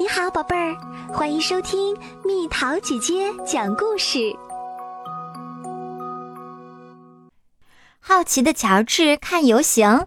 [0.00, 0.76] 你好，宝贝儿，
[1.12, 4.32] 欢迎收听蜜桃姐姐讲故事。
[7.98, 10.06] 好奇的乔治看游行。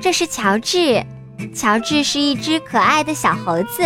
[0.00, 1.04] 这是乔治，
[1.52, 3.82] 乔治是一只可爱的小猴子，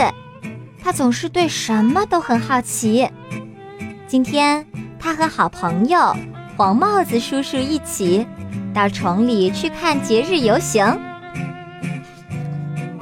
[0.82, 3.10] 他总是对什么都很好奇。
[4.06, 4.66] 今天，
[4.98, 6.14] 他和好朋友
[6.54, 8.26] 黄帽子叔叔一起
[8.74, 11.09] 到城里去看节日游行。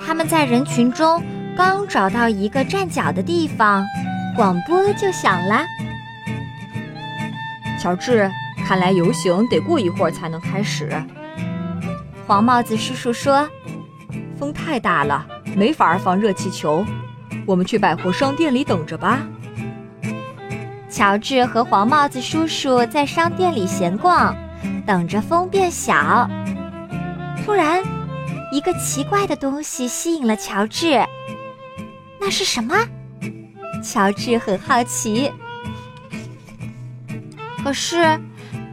[0.09, 1.23] 他们在人群中
[1.55, 3.85] 刚找到一个站脚的地方，
[4.34, 5.61] 广播就响了。
[7.79, 8.31] 乔治，
[8.67, 10.91] 看来游行得过一会儿才能开始。
[12.27, 13.47] 黄帽子叔叔说
[14.41, 16.87] ：“风太大了，没法放热气球。
[17.45, 19.19] 我们去百货商店里等着吧。”
[20.89, 24.34] 乔治和黄帽子叔叔在商店里闲逛，
[24.87, 26.27] 等着风变小。
[27.45, 27.83] 突然。
[28.51, 31.05] 一个奇怪的东西吸引了乔治，
[32.20, 32.75] 那是什么？
[33.84, 35.31] 乔治很好奇。
[37.62, 38.19] 可是，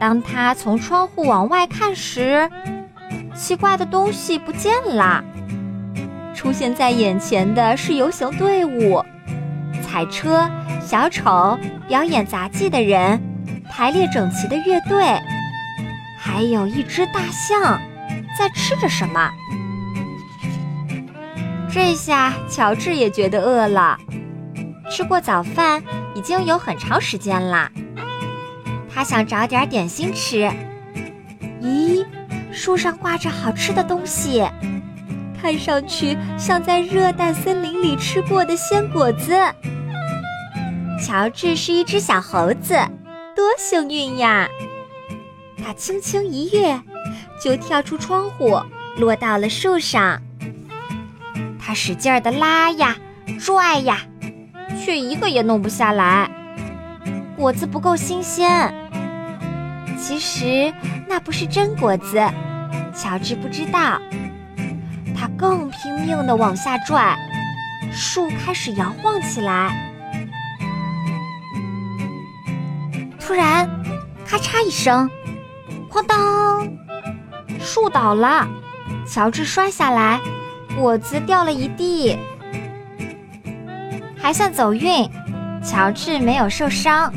[0.00, 2.50] 当他从窗户往外看时，
[3.36, 5.22] 奇怪的东西不见了。
[6.34, 9.04] 出现在眼前的是游行队伍、
[9.82, 10.50] 彩车、
[10.80, 13.20] 小丑、表演杂技的人、
[13.70, 15.20] 排列整齐的乐队，
[16.18, 17.80] 还有一只大象
[18.38, 19.30] 在吃着什么。
[21.76, 23.98] 这下乔治也觉得饿了。
[24.90, 25.82] 吃过早饭
[26.14, 27.70] 已经有很长时间了，
[28.90, 30.50] 他想找点点心吃。
[31.60, 32.02] 咦，
[32.50, 34.42] 树上挂着好吃的东西，
[35.38, 39.36] 看上去像在热带森林里吃过的鲜果子。
[41.04, 42.74] 乔治是一只小猴子，
[43.36, 44.48] 多幸运呀！
[45.62, 46.80] 他轻轻一跃，
[47.44, 48.58] 就跳出窗户，
[48.96, 50.22] 落到了树上。
[51.66, 52.94] 他使劲儿的拉呀，
[53.40, 53.98] 拽呀，
[54.78, 56.30] 却一个也弄不下来。
[57.36, 58.72] 果子不够新鲜。
[59.98, 60.72] 其实
[61.08, 62.22] 那不是真果子，
[62.94, 64.00] 乔治不知道。
[65.18, 67.18] 他更拼命地往下拽，
[67.90, 69.92] 树开始摇晃起来。
[73.18, 73.68] 突然，
[74.24, 75.10] 咔嚓一声，
[75.90, 76.68] 哐当，
[77.58, 78.46] 树倒了，
[79.04, 80.20] 乔治摔下来。
[80.78, 82.18] 果子掉了一地，
[84.16, 85.08] 还算走运。
[85.64, 87.12] 乔治没有受伤，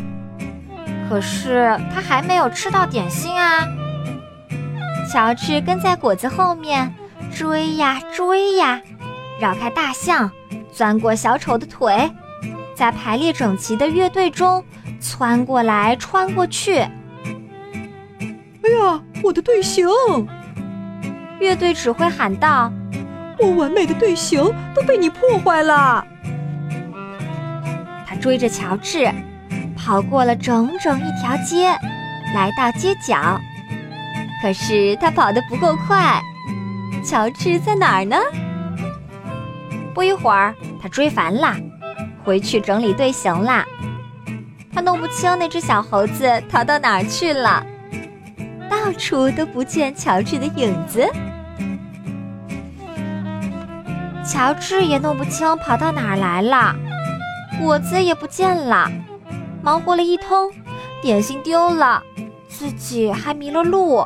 [1.07, 3.67] 可是他还没有吃到点心啊。
[5.11, 6.91] 乔治跟在果子后面
[7.31, 8.81] 追呀追呀，
[9.39, 10.31] 绕开大象，
[10.71, 12.09] 钻过小丑的腿，
[12.73, 14.65] 在排列整齐的乐队中
[14.99, 16.79] 窜过来穿过去。
[16.79, 16.91] 哎
[18.81, 19.87] 呀，我的队形！
[21.39, 22.73] 乐队指挥喊道。
[23.41, 24.43] 我完美的队形
[24.75, 26.05] 都被你破坏了。
[28.05, 29.09] 他追着乔治，
[29.77, 31.69] 跑过了整整一条街，
[32.33, 33.39] 来到街角。
[34.41, 36.21] 可是他跑得不够快。
[37.03, 38.17] 乔治在哪儿呢？
[39.93, 41.55] 不一会儿，他追烦了，
[42.23, 43.65] 回去整理队形啦。
[44.73, 47.65] 他弄不清那只小猴子逃到哪儿去了，
[48.69, 51.09] 到处都不见乔治的影子。
[54.31, 56.75] 乔治也弄不清跑到哪儿来了，
[57.59, 58.87] 果子也不见了，
[59.63, 60.51] 忙活了一通，
[61.01, 62.03] 点心丢了，
[62.47, 64.05] 自己还迷了路，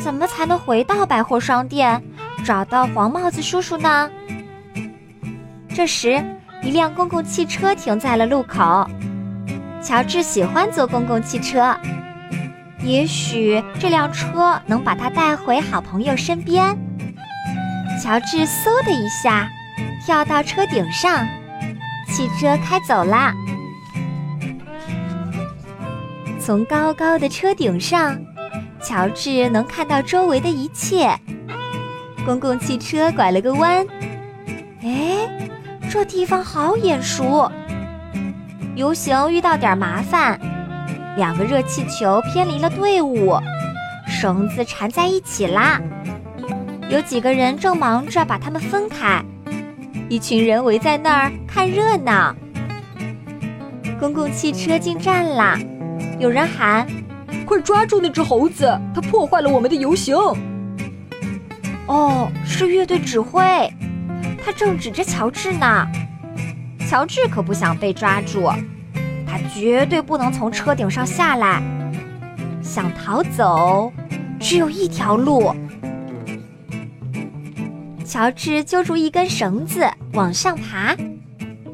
[0.00, 2.00] 怎么才能回到百货商店，
[2.44, 4.08] 找到黄帽子叔叔呢？
[5.74, 6.24] 这时，
[6.62, 8.88] 一辆公共汽车停在了路口。
[9.82, 11.76] 乔治喜欢坐公共汽车，
[12.84, 16.78] 也许这辆车能把他带回好朋友身边。
[18.02, 19.48] 乔治嗖的一下
[20.04, 21.26] 跳到车顶上，
[22.08, 23.34] 汽车开走啦。
[26.40, 28.18] 从高高的车顶上，
[28.80, 31.10] 乔治能看到周围的一切。
[32.24, 33.86] 公共汽车拐了个弯，
[34.82, 35.50] 哎，
[35.90, 37.50] 这地方好眼熟。
[38.76, 40.38] 游行遇到点麻烦，
[41.16, 43.36] 两个热气球偏离了队伍，
[44.06, 45.80] 绳子缠在一起啦。
[46.88, 49.22] 有几个人正忙着把他们分开，
[50.08, 52.34] 一群人围在那儿看热闹。
[54.00, 55.58] 公共汽车进站啦，
[56.18, 56.86] 有人喊
[57.44, 58.64] ：“快抓住那只猴子，
[58.94, 60.16] 它破坏了我们的游行！”
[61.86, 63.70] 哦，是乐队指挥，
[64.42, 65.86] 他正指着乔治呢。
[66.88, 68.50] 乔治可不想被抓住，
[69.26, 71.62] 他绝对不能从车顶上下来。
[72.62, 73.92] 想逃走，
[74.40, 75.54] 只有一条路。
[78.08, 80.96] 乔治揪住一根绳子往上爬，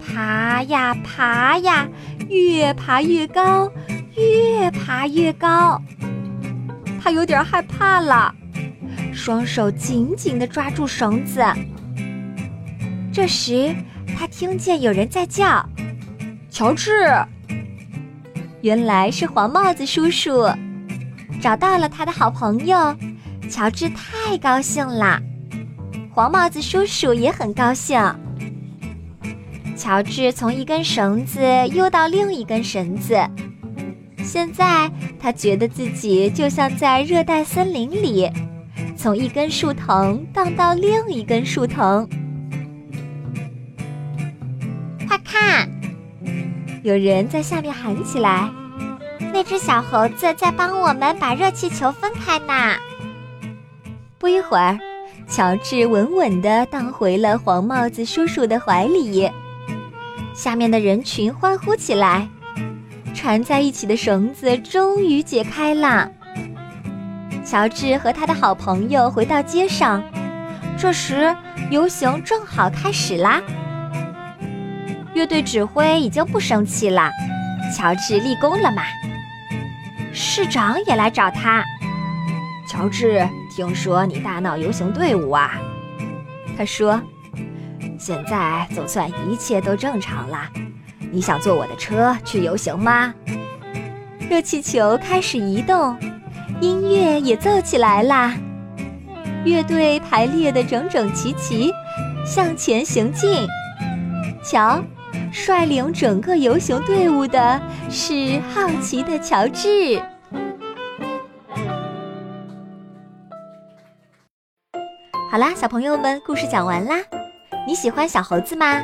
[0.01, 1.89] 爬呀爬呀，
[2.29, 3.71] 越爬越高，
[4.17, 5.81] 越爬越高。
[7.01, 8.35] 他有点害怕了，
[9.13, 11.41] 双手紧紧地抓住绳子。
[13.13, 13.73] 这时，
[14.19, 15.65] 他听见有人在叫
[16.51, 16.91] ：“乔治！”
[18.61, 20.51] 原来是黄帽子叔叔，
[21.41, 22.93] 找到了他的好朋友。
[23.49, 25.23] 乔治太高兴了，
[26.15, 28.01] 黄帽子叔叔也很高兴。
[29.77, 31.41] 乔治从一根绳子
[31.73, 33.19] 又到另一根绳子，
[34.19, 34.89] 现在
[35.19, 38.31] 他觉得自己就像在热带森林里，
[38.97, 42.09] 从一根树藤荡到另一根树藤。
[45.09, 45.69] 快看，
[46.85, 48.49] 有人在下面喊起来
[49.35, 52.77] ：“那只小猴子在帮我们把热气球分开呢。”
[54.17, 54.79] 不一会儿，
[55.35, 59.29] 乔治稳稳地荡回了黄帽子叔叔的怀里。
[60.33, 62.29] 下面的人群欢呼起来，
[63.13, 66.09] 缠在一起的绳子终于解开了。
[67.45, 70.05] 乔治和他的好朋友回到街上，
[70.79, 71.35] 这时
[71.69, 73.43] 游行正好开始啦。
[75.15, 77.11] 乐队指挥已经不生气了，
[77.77, 78.85] 乔治立功了嘛。
[80.13, 81.65] 市长也来找他，
[82.69, 83.29] 乔治。
[83.57, 85.53] 听说你大闹游行队伍啊？
[86.59, 87.01] 他说
[87.97, 90.51] ：“现在总算一切都正常了。
[91.13, 93.15] 你想坐我的车去游行吗？”
[94.29, 95.97] 热气球开始移动，
[96.61, 98.35] 音乐也奏起来啦。
[99.45, 101.71] 乐队排列的整整齐齐，
[102.27, 103.47] 向前行进。
[104.43, 104.83] 瞧，
[105.31, 110.03] 率领整个游行队伍的是好奇的乔治。
[115.35, 116.95] 好啦，小朋友们，故事讲完啦。
[117.67, 118.81] 你喜欢小猴子吗？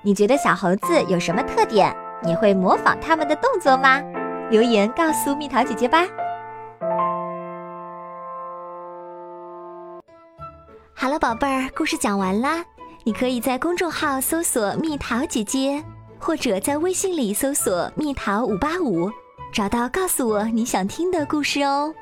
[0.00, 1.94] 你觉得小猴子有什么特点？
[2.22, 4.00] 你会模仿他们的动作吗？
[4.48, 6.06] 留言告诉蜜桃姐姐吧。
[10.94, 12.64] 好了，宝贝儿，故事讲完啦。
[13.04, 15.84] 你可以在公众号搜索“蜜桃姐姐”，
[16.18, 19.10] 或者在微信里搜索“蜜桃五八五”，
[19.52, 21.92] 找到告诉我你想听的故事哦。